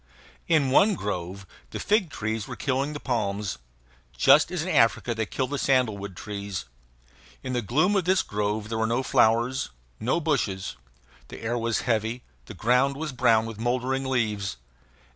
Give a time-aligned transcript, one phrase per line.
[0.47, 3.59] In one grove the fig trees were killing the palms,
[4.17, 6.65] just as in Africa they kill the sandalwood trees.
[7.43, 9.69] In the gloom of this grove there were no flowers,
[9.99, 10.75] no bushes;
[11.27, 14.57] the air was heavy; the ground was brown with mouldering leaves.